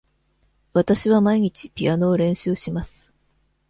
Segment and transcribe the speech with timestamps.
[0.73, 3.13] わたしは毎日ピアノを練習します。